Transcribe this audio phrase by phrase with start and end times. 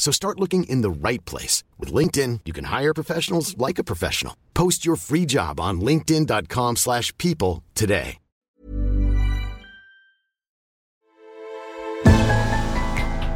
[0.00, 1.62] So start looking in the right place.
[1.78, 4.34] With LinkedIn, you can hire professionals like a professional.
[4.54, 8.16] Post your free job on linkedin.com slash people today.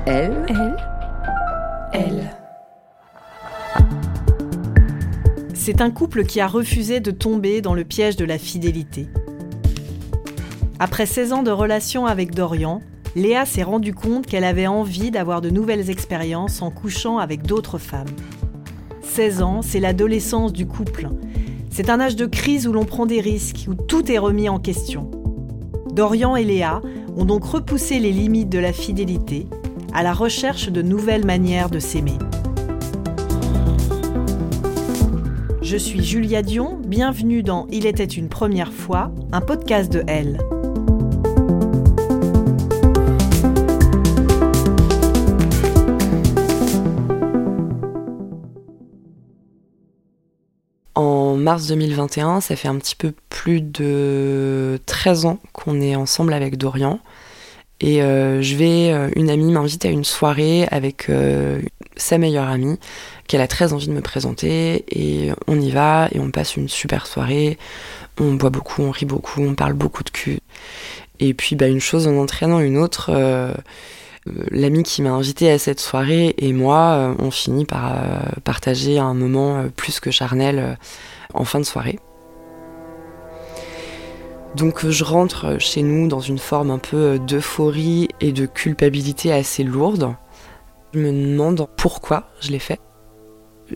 [0.07, 0.77] Elle, elle,
[1.95, 2.37] elle.
[5.55, 9.09] C'est un couple qui a refusé de tomber dans le piège de la fidélité.
[10.79, 12.83] Après 16 ans de relation avec Dorian,
[13.17, 17.79] Léa s'est rendue compte qu'elle avait envie d'avoir de nouvelles expériences en couchant avec d'autres
[17.79, 18.09] femmes.
[19.03, 21.09] 16 ans, c'est l'adolescence du couple.
[21.70, 24.59] C'est un âge de crise où l'on prend des risques, où tout est remis en
[24.59, 25.12] question.
[25.92, 26.83] Dorian et Léa
[27.17, 29.47] ont donc repoussé les limites de la fidélité
[29.92, 32.19] à la recherche de nouvelles manières de s'aimer.
[35.62, 40.39] Je suis Julia Dion, bienvenue dans Il était une première fois, un podcast de Elle.
[51.45, 56.57] Mars 2021, ça fait un petit peu plus de 13 ans qu'on est ensemble avec
[56.57, 57.01] Dorian.
[57.80, 61.61] Et euh, je vais, euh, une amie m'invite à une soirée avec euh,
[61.96, 62.79] sa meilleure amie,
[63.29, 64.86] qu'elle a très envie de me présenter.
[64.91, 67.58] Et on y va et on passe une super soirée.
[68.19, 70.39] On boit beaucoup, on rit beaucoup, on parle beaucoup de cul.
[71.20, 73.13] Et puis bah, une chose en entraînant une autre,
[74.51, 77.98] l'amie qui m'a invité à cette soirée et moi, on finit par
[78.45, 80.79] partager un moment plus que charnel
[81.33, 81.98] en fin de soirée.
[84.55, 89.64] Donc je rentre chez nous dans une forme un peu d'euphorie et de culpabilité assez
[89.64, 90.14] lourde.
[90.92, 92.80] Je me demande pourquoi je l'ai fait.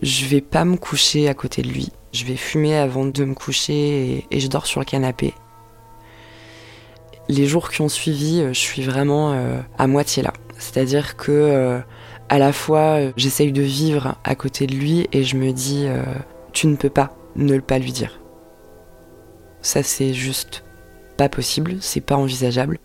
[0.01, 1.91] Je vais pas me coucher à côté de lui.
[2.13, 5.33] Je vais fumer avant de me coucher et, je dors sur le canapé.
[7.27, 10.33] Les jours qui ont suivi, je suis vraiment euh, à moitié là.
[10.57, 11.79] C'est-à-dire que euh,
[12.29, 16.03] à la fois j'essaye de vivre à côté de lui et je me dis euh,
[16.53, 18.19] tu ne peux pas ne pas lui dire.
[19.61, 20.63] Ça c'est juste
[21.17, 22.79] pas possible, c'est pas envisageable.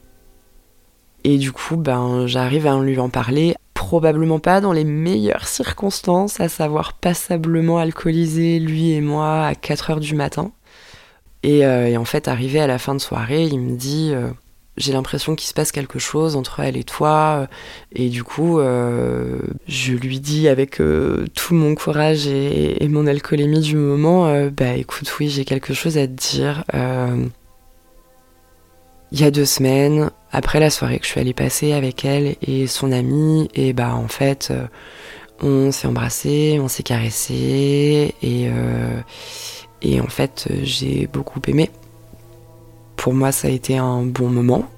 [1.22, 6.38] Et du coup, ben, j'arrive à lui en parler, probablement pas dans les meilleures circonstances,
[6.40, 10.52] à savoir passablement alcoolisé, lui et moi, à 4 heures du matin.
[11.42, 14.30] Et, euh, en fait, arrivé à la fin de soirée, il me dit euh,
[14.76, 17.48] J'ai l'impression qu'il se passe quelque chose entre elle et toi.
[17.92, 20.80] Et du coup, euh, je lui dis avec
[21.34, 26.06] tout mon courage et, mon alcoolémie du moment Bah écoute, oui, j'ai quelque chose à
[26.06, 26.64] te dire
[29.14, 32.34] il y a deux semaines, après la soirée que je suis allée passer avec elle
[32.42, 34.66] et son amie, et bah en fait, euh,
[35.40, 39.00] on s'est embrassé, on s'est caressé, et, euh,
[39.82, 41.70] et en fait, j'ai beaucoup aimé.
[42.96, 44.68] Pour moi, ça a été un bon moment,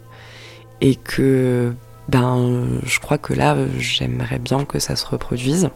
[0.81, 1.73] et que
[2.09, 5.71] ben, je crois que là, j'aimerais bien que ça se reproduise.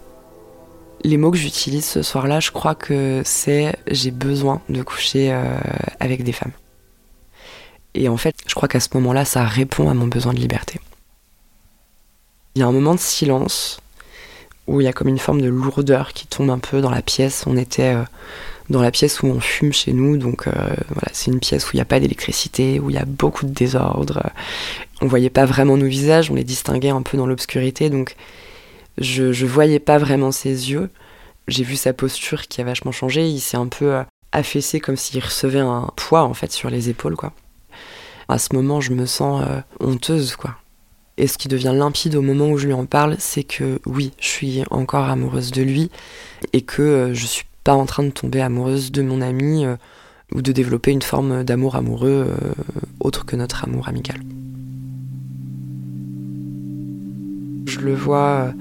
[1.03, 5.59] Les mots que j'utilise ce soir-là, je crois que c'est j'ai besoin de coucher euh,
[5.99, 6.53] avec des femmes.
[7.95, 10.79] Et en fait, je crois qu'à ce moment-là, ça répond à mon besoin de liberté.
[12.55, 13.81] Il y a un moment de silence
[14.67, 17.03] où il y a comme une forme de lourdeur qui tombe un peu dans la
[17.03, 17.45] pièce.
[17.47, 18.05] On était euh,
[18.71, 21.71] dans la pièce où on fume chez nous, donc euh, voilà, c'est une pièce où
[21.75, 24.31] il n'y a pas d'électricité, où il y a beaucoup de désordre.
[25.03, 28.17] On voyait pas vraiment nos visages, on les distinguait un peu dans l'obscurité, donc
[28.99, 30.91] je, je voyais pas vraiment ses yeux.
[31.49, 34.03] J'ai vu sa posture qui a vachement changé, il s'est un peu euh,
[34.33, 37.33] affaissé comme s'il recevait un poids en fait sur les épaules, quoi
[38.31, 40.57] à ce moment, je me sens euh, honteuse, quoi.
[41.17, 44.13] Et ce qui devient limpide au moment où je lui en parle, c'est que oui,
[44.21, 45.91] je suis encore amoureuse de lui
[46.53, 49.77] et que je suis pas en train de tomber amoureuse de mon ami euh,
[50.35, 52.29] ou de développer une forme d'amour amoureux
[53.01, 54.21] autre que notre amour amical.
[57.67, 58.53] Je le vois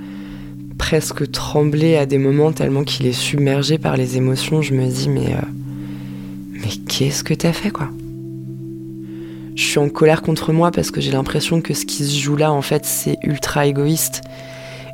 [0.79, 4.63] presque trembler à des moments tellement qu'il est submergé par les émotions.
[4.63, 5.41] Je me dis, mais, euh,
[6.53, 7.89] mais qu'est-ce que t'as fait, quoi?
[9.55, 12.37] Je suis en colère contre moi parce que j'ai l'impression que ce qui se joue
[12.37, 14.21] là, en fait, c'est ultra égoïste.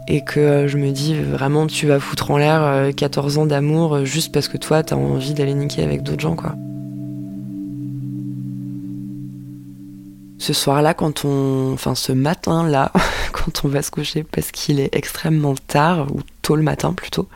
[0.08, 4.06] Et que euh, je me dis, vraiment, tu vas foutre en l'air 14 ans d'amour
[4.06, 6.56] juste parce que toi, t'as envie d'aller niquer avec d'autres gens, quoi.
[10.46, 12.92] ce soir-là, quand on, enfin ce matin-là,
[13.32, 17.28] quand on va se coucher, parce qu'il est extrêmement tard ou tôt le matin plutôt,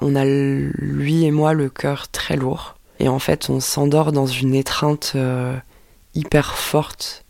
[0.00, 4.26] on a lui et moi le cœur très lourd et en fait on s'endort dans
[4.26, 5.56] une étreinte euh,
[6.14, 7.23] hyper forte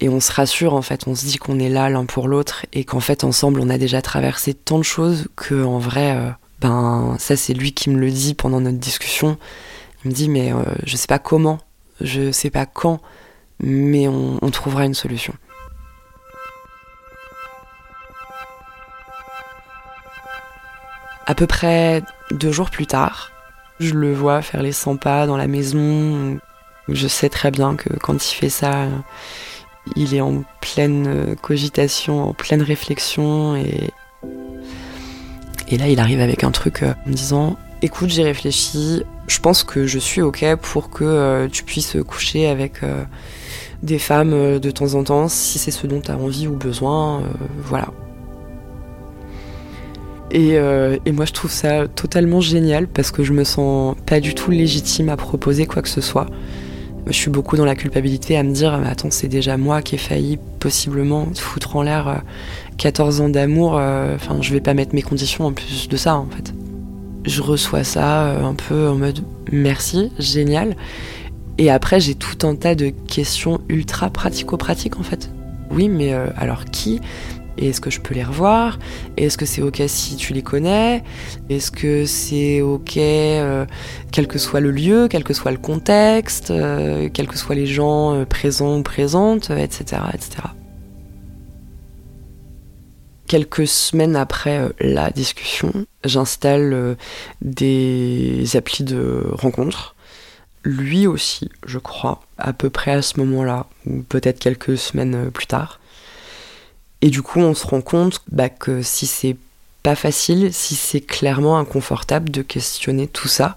[0.00, 2.66] et on se rassure en fait, on se dit qu'on est là l'un pour l'autre
[2.72, 6.30] et qu'en fait ensemble on a déjà traversé tant de choses que en vrai, euh,
[6.60, 9.38] ben ça c'est lui qui me le dit pendant notre discussion.
[10.04, 11.58] Il me dit mais euh, je sais pas comment,
[12.00, 13.00] je sais pas quand
[13.60, 15.34] mais on, trouvera une solution.
[21.26, 23.32] À peu près deux jours plus tard,
[23.80, 26.38] je le vois faire les 100 pas dans la maison.
[26.88, 28.86] Je sais très bien que quand il fait ça,
[29.96, 33.56] il est en pleine cogitation, en pleine réflexion.
[33.56, 33.90] Et,
[35.68, 39.02] et là, il arrive avec un truc en me disant Écoute, j'ai réfléchi.
[39.26, 43.04] Je pense que je suis OK pour que euh, tu puisses coucher avec euh,
[43.82, 46.54] des femmes euh, de temps en temps, si c'est ce dont tu as envie ou
[46.54, 47.24] besoin, euh,
[47.62, 47.88] voilà.
[50.30, 54.20] Et, euh, et, moi je trouve ça totalement génial parce que je me sens pas
[54.20, 56.26] du tout légitime à proposer quoi que ce soit.
[57.08, 59.96] Je suis beaucoup dans la culpabilité à me dire mais attends c'est déjà moi qui
[59.96, 62.22] ai failli possiblement foutre en l'air
[62.76, 66.26] 14 ans d'amour, enfin je vais pas mettre mes conditions en plus de ça en
[66.26, 66.52] fait.
[67.24, 69.20] Je reçois ça un peu en mode
[69.50, 70.76] merci, génial.
[71.58, 75.30] Et après, j'ai tout un tas de questions ultra pratico-pratiques en fait.
[75.70, 77.00] Oui, mais euh, alors qui
[77.58, 78.78] Est-ce que je peux les revoir?
[79.16, 81.02] Est-ce que c'est ok si tu les connais?
[81.48, 83.66] Est-ce que c'est ok euh,
[84.12, 87.66] quel que soit le lieu, quel que soit le contexte, euh, quels que soient les
[87.66, 90.30] gens présents ou présentes, etc., etc.
[93.26, 96.96] Quelques semaines après la discussion, j'installe
[97.42, 99.96] des applis de rencontres
[100.64, 105.30] lui aussi, je crois, à peu près à ce moment-là, ou peut-être quelques semaines euh,
[105.30, 105.80] plus tard.
[107.02, 109.36] Et du coup, on se rend compte bah, que si c'est
[109.82, 113.56] pas facile, si c'est clairement inconfortable de questionner tout ça,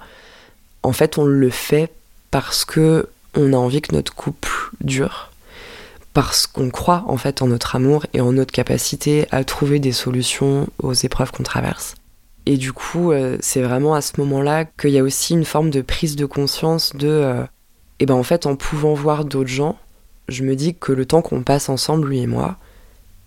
[0.84, 1.92] en fait, on le fait
[2.30, 4.50] parce que on a envie que notre couple
[4.82, 5.32] dure,
[6.14, 9.94] parce qu'on croit en fait en notre amour et en notre capacité à trouver des
[9.94, 11.96] solutions aux épreuves qu'on traverse.
[12.46, 15.70] Et du coup, euh, c'est vraiment à ce moment-là qu'il y a aussi une forme
[15.70, 17.44] de prise de conscience de, euh,
[18.00, 19.78] eh ben en fait, en pouvant voir d'autres gens,
[20.28, 22.58] je me dis que le temps qu'on passe ensemble, lui et moi,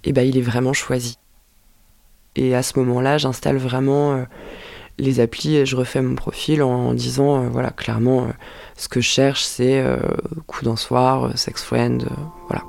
[0.04, 1.18] eh ben il est vraiment choisi.
[2.36, 4.24] Et à ce moment-là, j'installe vraiment euh,
[4.98, 8.28] les applis et je refais mon profil en, disant, voilà, clairement,
[8.76, 9.84] ce que je cherche, c'est
[10.46, 12.06] coup d'un soir, sex friend,
[12.48, 12.64] voilà.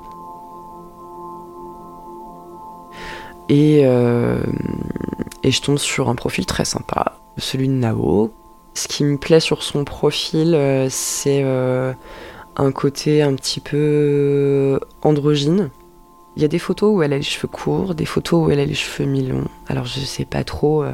[3.48, 3.84] Et
[5.46, 8.32] et je tombe sur un profil très sympa, celui de Nao.
[8.74, 11.92] Ce qui me plaît sur son profil, euh, c'est euh,
[12.56, 15.70] un côté un petit peu euh, androgyne.
[16.36, 18.60] Il y a des photos où elle a les cheveux courts, des photos où elle
[18.60, 19.48] a les cheveux mi-longs.
[19.68, 20.84] Alors je sais pas trop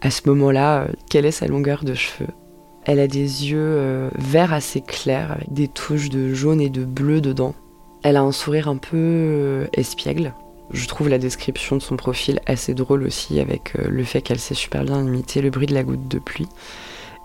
[0.00, 2.30] à ce moment-là quelle est sa longueur de cheveux.
[2.84, 7.20] Elle a des yeux verts assez clairs avec des touches de jaune et de bleu
[7.20, 7.54] dedans.
[8.02, 10.34] Elle a un sourire un peu espiègle.
[10.72, 14.38] Je trouve la description de son profil assez drôle aussi avec euh, le fait qu'elle
[14.38, 16.48] sait super bien imiter le bruit de la goutte de pluie.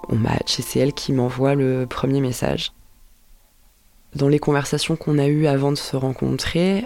[0.09, 2.73] On match et c'est elle qui m'envoie le premier message.
[4.15, 6.85] Dans les conversations qu'on a eues avant de se rencontrer,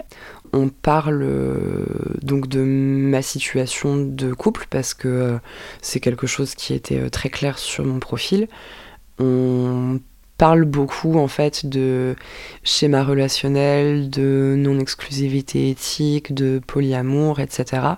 [0.52, 1.86] on parle euh,
[2.22, 5.38] donc de ma situation de couple parce que euh,
[5.80, 8.48] c'est quelque chose qui était très clair sur mon profil.
[9.18, 10.00] On
[10.38, 12.16] parle beaucoup en fait de
[12.64, 17.96] schéma relationnel, de non-exclusivité éthique, de polyamour, etc.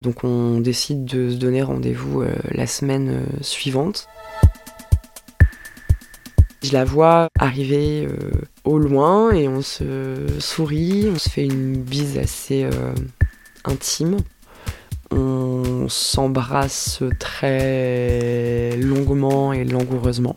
[0.00, 4.08] Donc on décide de se donner rendez-vous euh, la semaine euh, suivante.
[6.62, 8.30] Je la vois arriver euh,
[8.64, 12.68] au loin et on se sourit, on se fait une bise assez
[13.64, 14.16] intime.
[15.10, 20.36] On s'embrasse très longuement et langoureusement.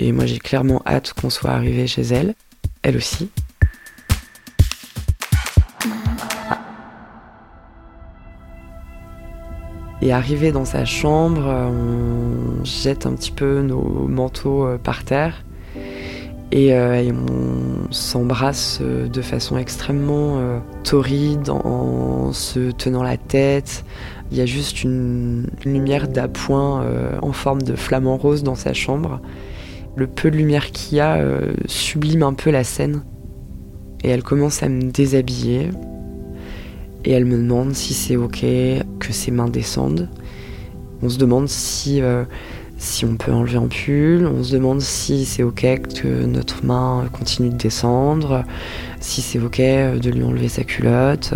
[0.00, 2.34] Et moi, j'ai clairement hâte qu'on soit arrivé chez elle,
[2.82, 3.30] elle aussi.
[10.00, 15.44] Et arrivé dans sa chambre, on jette un petit peu nos manteaux euh, par terre.
[16.50, 20.40] Et, on s'embrasse de façon extrêmement
[20.82, 23.84] torride en se tenant la tête.
[24.30, 26.86] Il y a juste une, lumière d'appoint
[27.20, 29.20] en forme de flamant rose dans sa chambre.
[29.94, 31.22] Le peu de lumière qu'il y a
[31.66, 33.02] sublime un peu la scène.
[34.02, 35.68] Et elle commence à me déshabiller.
[37.08, 38.44] Et elle me demande si c'est ok
[39.00, 40.10] que ses mains descendent.
[41.00, 42.24] On se demande si, euh,
[42.76, 44.26] si on peut enlever un pull.
[44.26, 48.44] On se demande si c'est ok que notre main continue de descendre.
[49.00, 51.32] Si c'est ok de lui enlever sa culotte.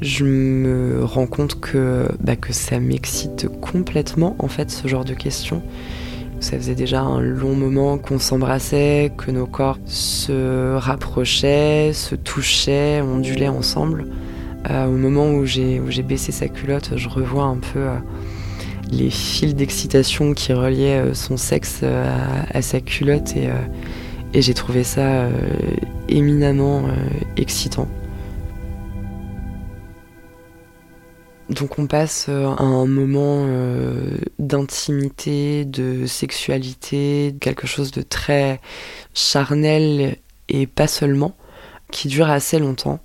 [0.00, 5.14] Je me rends compte que, bah, que ça m'excite complètement en fait ce genre de
[5.14, 5.60] questions.
[6.38, 13.00] Ça faisait déjà un long moment qu'on s'embrassait, que nos corps se rapprochaient, se touchaient,
[13.00, 14.06] ondulaient ensemble.
[14.70, 17.96] Euh, au moment où j'ai baissé sa culotte, je revois un peu euh,
[18.90, 23.48] les fils d'excitation qui reliaient euh, son sexe à, sa culotte et,
[24.34, 25.28] j'ai trouvé ça
[26.08, 26.82] éminemment
[27.38, 27.88] excitant.
[31.48, 33.46] Donc on passe euh, un moment
[34.38, 38.60] d'intimité, de sexualité, quelque chose de très
[39.14, 40.16] charnel
[40.48, 41.36] et pas seulement,
[41.92, 43.00] qui dure assez longtemps.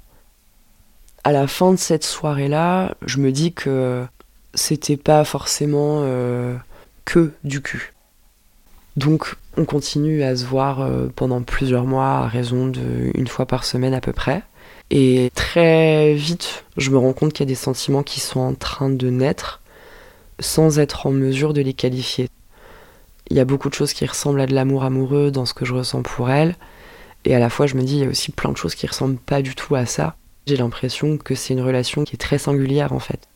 [1.24, 4.06] À la fin de cette soirée-là, je me dis que
[4.54, 6.56] c'était pas forcément euh,
[7.06, 7.94] que du cul.
[8.98, 13.94] Donc on continue à se voir pendant plusieurs mois à raison d'une fois par semaine
[13.94, 14.44] à peu près.
[14.90, 18.54] Et très vite, je me rends compte qu'il y a des sentiments qui sont en
[18.54, 19.62] train de naître
[20.42, 22.28] sans être en mesure de les qualifier.
[23.30, 25.64] Il y a beaucoup de choses qui ressemblent à de l'amour amoureux dans ce que
[25.64, 26.56] je ressens pour elle.
[27.24, 28.88] Et à la fois, je me dis, il y a aussi plein de choses qui
[28.88, 30.16] ressemblent pas du tout à ça.
[30.48, 33.28] J'ai l'impression que c'est une relation qui est très singulière en fait.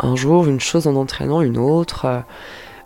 [0.00, 2.24] Un jour, une chose en entraînant une autre,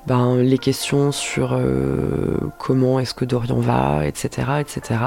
[0.07, 5.01] ben, les questions sur euh, comment est-ce que Dorian va, etc., etc.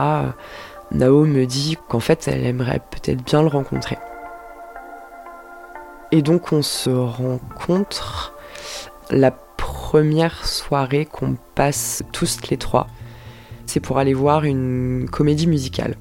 [0.91, 3.97] Nao me dit qu'en fait, elle aimerait peut-être bien le rencontrer.
[6.11, 8.33] Et donc, on se rencontre
[9.09, 12.87] la première soirée qu'on passe tous les trois.
[13.65, 15.95] C'est pour aller voir une comédie musicale.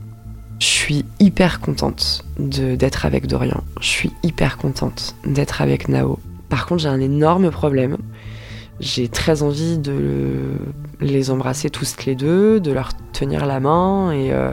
[0.58, 3.62] Je suis hyper contente d'être avec Dorian.
[3.80, 6.18] Je suis hyper contente d'être avec Nao.
[6.48, 7.96] Par contre, j'ai un énorme problème
[8.82, 10.56] j'ai très envie de
[11.00, 14.52] les embrasser tous les deux, de leur tenir la main et euh,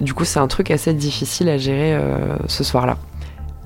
[0.00, 2.98] du coup c'est un truc assez difficile à gérer euh, ce soir-là.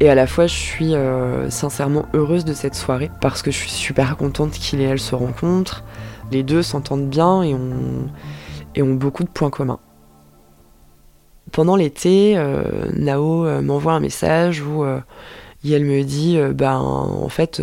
[0.01, 3.57] Et à la fois je suis euh, sincèrement heureuse de cette soirée parce que je
[3.57, 5.83] suis super contente qu'il et elle se rencontrent.
[6.31, 8.09] Les deux s'entendent bien et ont,
[8.75, 9.81] et ont beaucoup de points communs.
[11.53, 12.37] Pendant l'été,
[12.95, 17.61] Nao m'envoie un message où elle me dit ben en fait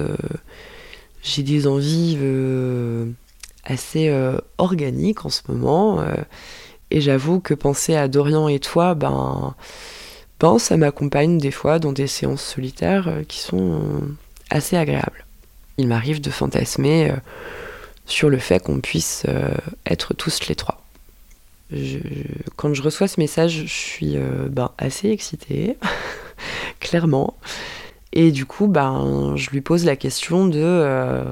[1.27, 3.05] j'ai des envies euh,
[3.63, 5.99] assez euh, organiques en ce moment.
[5.99, 6.13] Euh,
[6.89, 9.55] et j'avoue que penser à Dorian et toi, ben,
[10.39, 13.81] ben ça m'accompagne des fois dans des séances solitaires qui sont
[14.49, 15.25] assez agréables.
[15.77, 17.11] Il m'arrive de fantasmer
[18.05, 19.25] sur le fait qu'on puisse
[19.85, 20.81] être tous les trois.
[22.55, 24.17] Quand je reçois ce message, je suis
[24.49, 25.77] ben, assez excitée,
[26.79, 27.35] clairement.
[28.13, 31.23] Et du coup, ben, je lui pose la question de euh,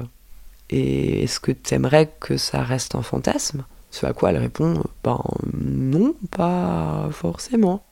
[0.70, 3.64] est-ce que tu aimerais que ça reste un fantasme?
[3.90, 5.22] Ce à quoi elle répond ben
[5.54, 7.84] non, pas forcément.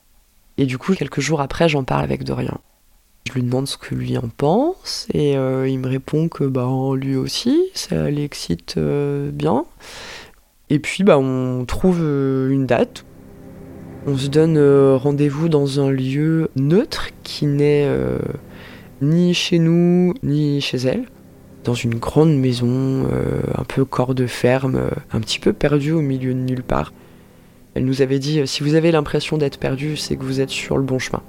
[0.59, 2.61] Et du coup, quelques jours après, j'en parle avec Dorian.
[3.27, 6.95] Je lui demande ce que lui en pense et euh, il me répond que ben,
[6.95, 9.65] lui aussi, ça l'excite euh, bien.
[10.71, 13.05] Et puis ben, on trouve une date.
[14.07, 14.59] On se donne
[14.97, 17.89] rendez-vous dans un lieu neutre qui n'est
[19.05, 21.05] ni chez nous, ni chez elle.
[21.65, 25.93] Dans une grande maison, euh, un peu corps de ferme, euh, un petit peu perdue
[25.93, 26.93] au milieu de nulle part.
[27.75, 30.77] Elle nous avait dit si vous avez l'impression d'être perdu, c'est que vous êtes sur
[30.77, 31.23] le bon chemin.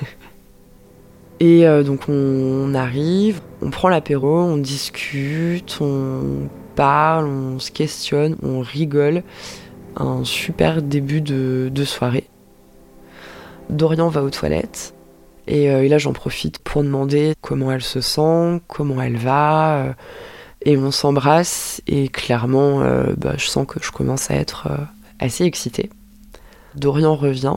[1.40, 8.60] Et euh, donc on arrive, on prend l'apéro, on discute, on on se questionne, on
[8.60, 9.22] rigole.
[9.96, 12.28] Un super début de, de soirée.
[13.70, 14.94] Dorian va aux toilettes.
[15.50, 19.76] Euh, et, là, j'en profite pour demander comment elle se sent, comment elle va.
[19.76, 19.92] Euh,
[20.64, 24.68] et on s'embrasse et clairement, euh, bah, je sens que je commence à être
[25.18, 25.90] assez excitée.
[26.74, 27.56] Dorian revient.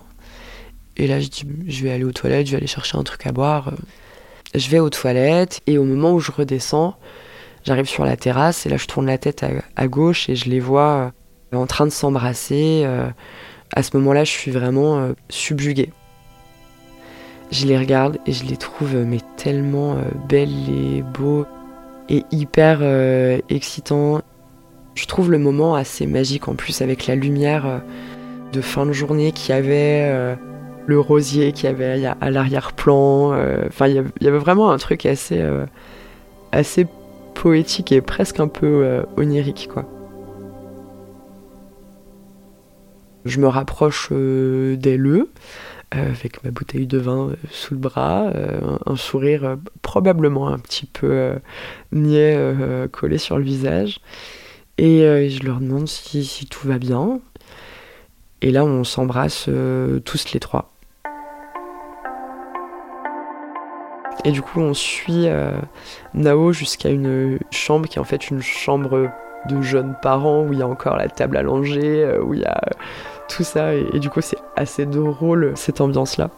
[0.98, 3.25] Et là, je dis, je vais aller aux toilettes, je vais aller chercher un truc
[3.25, 3.74] à boire.
[4.54, 6.96] Je vais aux toilettes et au moment où je redescends,
[7.63, 10.60] j'arrive sur la terrasse et là, je tourne la tête à, gauche et je les
[10.60, 11.12] vois
[11.53, 12.86] en train de s'embrasser.
[13.74, 15.91] à ce moment-là, je suis vraiment subjuguée.
[17.51, 21.46] Je les regarde et je les trouve mais tellement euh, belles et beaux.
[22.08, 24.22] et hyper euh, excitant.
[24.96, 27.77] Je trouve le moment assez magique en plus avec la lumière euh,
[28.53, 30.36] de fin de journée qui avait euh,
[30.88, 33.34] le rosier qui avait à l'arrière-plan.
[33.68, 35.41] Enfin, il y avait vraiment un truc assez,
[36.51, 36.86] assez
[37.41, 39.86] poétique et presque un peu onirique, quoi.
[43.25, 45.25] Je me rapproche d'elle
[45.91, 50.57] avec ma bouteille de vin euh, sous le bras, euh, un sourire euh, probablement un
[50.57, 51.33] petit peu
[51.91, 52.38] niais
[52.91, 54.00] collé sur le visage.
[54.77, 57.19] Et je leur demande si, tout va bien.
[58.41, 59.48] Et là, on s'embrasse
[60.05, 60.71] tous les trois.
[64.24, 65.28] Et du coup, on suit
[66.13, 69.10] Nao jusqu'à une chambre qui est en fait une chambre
[69.50, 72.46] de jeunes parents où il y a encore la table à langer, où il y
[72.46, 72.62] a
[73.30, 73.74] tout ça.
[73.74, 76.30] Et, du coup, c'est assez drôle cette ambiance-là.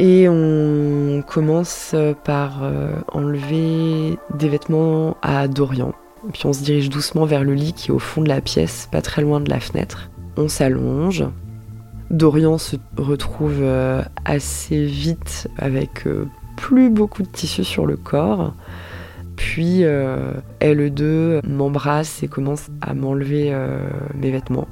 [0.00, 5.92] Et on commence par euh, enlever des vêtements à Dorian.
[6.32, 8.88] Puis on se dirige doucement vers le lit qui est au fond de la pièce,
[8.92, 10.08] pas très loin de la fenêtre.
[10.36, 11.24] On s'allonge.
[12.10, 16.26] Dorian se retrouve euh, assez vite avec euh,
[16.60, 18.52] plus beaucoup de tissu sur le corps.
[19.36, 19.82] Puis
[20.60, 23.56] elle deux m'embrasse et commence à m'enlever
[24.16, 24.66] mes vêtements.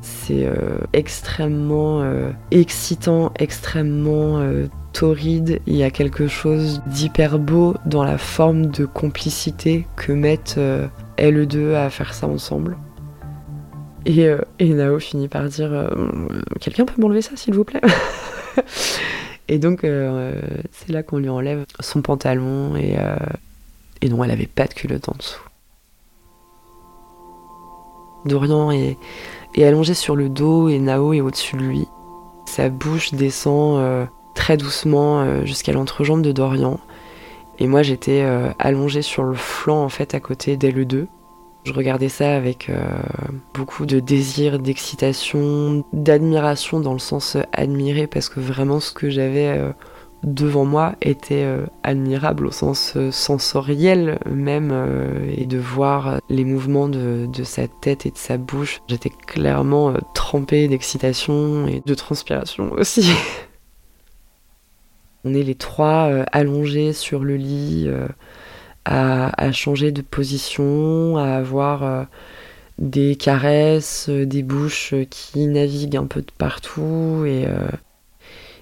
[0.00, 5.60] C'est euh, extrêmement euh, excitant, extrêmement euh, torride.
[5.66, 10.60] Il y a quelque chose d'hyper beau dans la forme de complicité que mettent
[11.16, 12.76] elle deux à faire ça ensemble.
[14.06, 14.30] Et,
[14.60, 15.90] Nao finit par dire
[16.60, 17.82] Quelqu'un peut m'enlever ça, s'il vous plaît?
[19.48, 22.96] Et donc, c'est là qu'on lui enlève son pantalon et,
[24.08, 25.42] non, elle avait pas de culotte en dessous.
[28.24, 28.98] Dorian est
[29.64, 31.88] allongé sur le dos et Nao est au-dessus de lui.
[32.48, 36.80] Sa bouche descend euh, très doucement euh, jusqu'à l'entrejambe de Dorian.
[37.58, 41.08] Et moi j'étais euh, allongée sur le flanc en fait à côté d'elle deux.
[41.64, 42.70] Je regardais ça avec
[43.52, 49.72] beaucoup de désir, d'excitation, d'admiration dans le sens admiré parce que vraiment ce que j'avais
[50.22, 56.44] devant moi était euh, admirable au sens euh, sensoriel même euh, et de voir les
[56.44, 58.80] mouvements de, sa tête et de sa bouche.
[58.88, 63.10] J'étais clairement trempée d'excitation et de transpiration aussi.
[65.24, 67.88] On est les trois allongés sur le lit
[68.84, 72.06] à, changer de position, à avoir
[72.78, 77.46] des caresses, des bouches qui naviguent un peu de partout et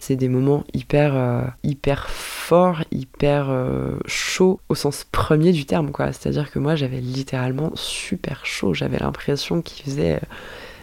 [0.07, 5.91] c'est des moments hyper, euh, hyper forts, hyper euh, chauds au sens premier du terme,
[5.91, 6.13] quoi.
[6.13, 8.73] C'est-à-dire que moi, j'avais littéralement super chaud.
[8.73, 10.21] J'avais l'impression qu'il faisait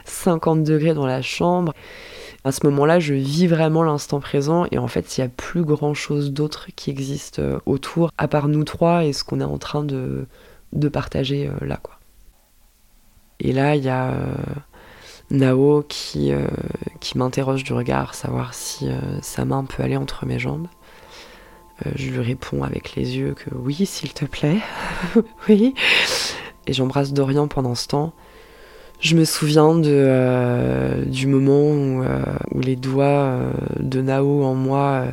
[0.04, 1.74] 50 degrés dans la chambre.
[2.44, 5.64] À ce moment-là, je vis vraiment l'instant présent et en fait, il n'y a plus
[5.64, 9.58] grand-chose d'autre qui existe euh, autour, à part nous trois et ce qu'on est en
[9.58, 10.28] train de,
[10.92, 12.00] partager là, quoi.
[13.40, 14.14] Et là, il y a
[15.34, 16.48] Nao qui, euh,
[17.16, 20.68] m'interroge du regard, savoir si euh, sa main peut aller entre mes jambes.
[21.86, 24.60] Euh, je lui réponds avec les yeux que oui, s'il te plaît,
[25.50, 25.74] oui.
[26.68, 28.14] Et j'embrasse Dorian pendant ce temps.
[29.00, 31.72] Je me souviens de, du moment
[32.54, 33.38] où, les doigts
[33.80, 35.06] de Nao en moi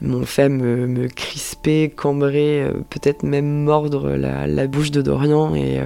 [0.00, 5.80] m'ont fait me, crisper, cambrer, peut-être même mordre la, la, bouche de Dorian et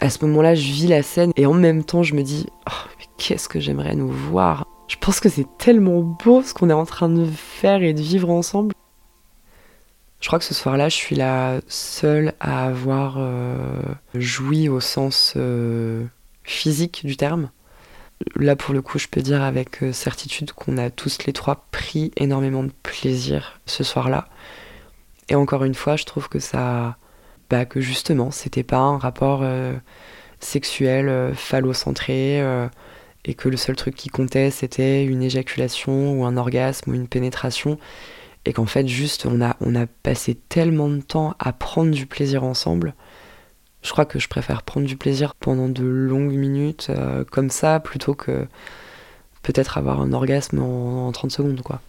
[0.00, 2.88] à ce moment-là, je vis la scène et en même temps, je me dis oh,
[3.16, 4.66] qu'est-ce que j'aimerais nous voir?
[4.88, 8.02] Je pense que c'est tellement beau ce qu'on est en train de faire et de
[8.02, 8.74] vivre ensemble.
[10.24, 13.58] Je crois que ce soir-là, je suis la seule à avoir euh,
[14.14, 16.02] joui au sens euh,
[16.44, 17.50] physique du terme.
[18.34, 21.66] Là, pour le coup, je peux dire avec euh, certitude qu'on a tous les trois
[21.70, 24.28] pris énormément de plaisir ce soir-là.
[25.28, 26.96] Et encore une fois, je trouve que ça
[27.50, 29.44] bah, que justement, c'était pas un rapport
[30.40, 32.42] sexuel phallocentré
[33.26, 37.08] et que le seul truc qui comptait c'était une éjaculation ou un orgasme ou une
[37.08, 37.78] pénétration
[38.44, 42.06] et qu'en fait juste on a, on a passé tellement de temps à prendre du
[42.06, 42.94] plaisir ensemble.
[43.82, 46.90] Je crois que je préfère prendre du plaisir pendant de longues minutes
[47.30, 48.46] comme ça plutôt que
[49.42, 51.80] peut-être avoir un orgasme en, en 30 secondes quoi.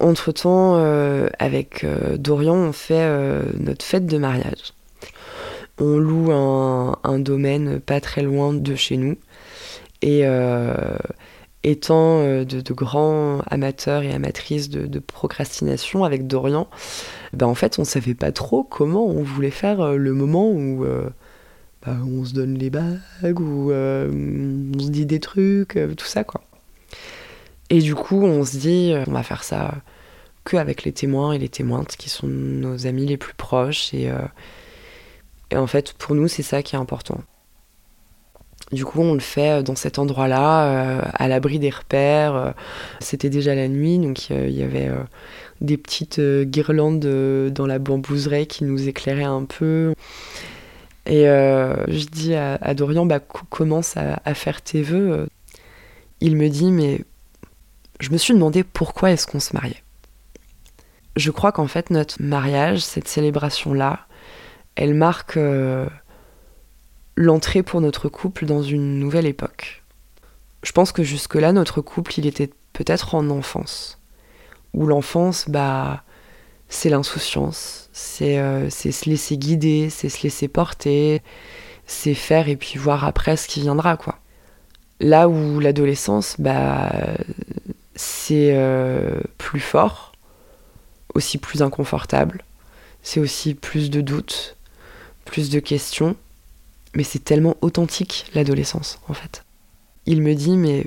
[0.00, 4.72] Entre-temps, euh, avec euh, Dorian, on fait euh, notre fête de mariage.
[5.78, 9.16] On loue un, domaine pas très loin de chez nous.
[10.00, 10.24] Et
[11.64, 16.68] étant de, grands amateurs et amatrices de, procrastination avec Dorian,
[17.32, 20.84] ben en fait, on savait pas trop comment on voulait faire le moment où
[21.86, 26.42] bah, on se donne les bagues, où on se dit des trucs, tout ça, quoi.
[27.70, 29.74] Et du coup, on se dit, on va faire ça
[30.44, 33.94] que avec les témoins et les témointes qui sont nos amis les plus proches.
[33.94, 34.10] Et
[35.54, 37.22] en fait, pour nous, c'est ça qui est important.
[38.72, 42.54] Du coup, on le fait dans cet endroit-là, à l'abri des repères.
[43.00, 44.90] C'était déjà la nuit, donc il y avait
[45.60, 47.00] des petites guirlandes
[47.52, 49.94] dans la bambouseraie qui nous éclairaient un peu.
[51.06, 55.28] Et euh, je dis à, Dorian, bah, commence à, faire tes vœux.
[56.20, 57.04] Il me dit, mais
[58.00, 59.82] je me suis demandé pourquoi est-ce qu'on se mariait.
[61.16, 64.06] Je crois qu'en fait, notre mariage, cette célébration-là,
[64.76, 65.86] elle marque euh,
[67.16, 69.82] l'entrée pour notre couple dans une nouvelle époque.
[70.62, 73.98] Je pense que jusque-là, notre couple, il était peut-être en enfance.
[74.74, 76.04] Où l'enfance, bah,
[76.68, 77.90] c'est l'insouciance,
[78.22, 81.22] euh, c'est se laisser guider, c'est se laisser porter,
[81.86, 84.18] c'est faire et puis voir après ce qui viendra, quoi.
[85.00, 86.92] Là où l'adolescence, bah,
[87.94, 90.12] c'est euh, plus fort,
[91.14, 92.44] aussi plus inconfortable,
[93.02, 94.56] c'est aussi plus de doutes,
[95.24, 96.16] plus de questions,
[96.94, 99.44] mais c'est tellement authentique l'adolescence, en fait.
[100.06, 100.86] Il me dit, mais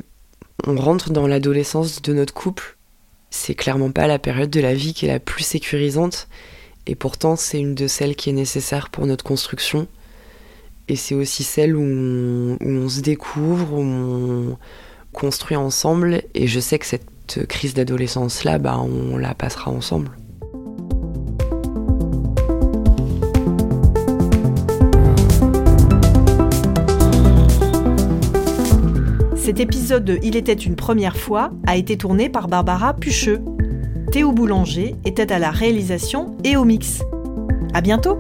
[0.68, 2.76] on rentre dans l'adolescence de notre couple
[3.36, 6.28] c'est clairement pas la période de la vie qui est la plus sécurisante.
[6.88, 9.88] Et pourtant, c'est une de celles qui est nécessaire pour notre construction.
[10.88, 14.58] Et c'est aussi celle où on, se découvre, où on
[15.12, 16.22] construit ensemble.
[16.34, 20.12] Et je sais que cette crise d'adolescence-là, bah, on la passera ensemble.
[29.56, 33.40] Cet épisode de Il était une première fois a été tourné par Barbara Pucheux.
[34.12, 37.02] Théo Boulanger était à la réalisation et au mix.
[37.74, 38.20] À bientôt!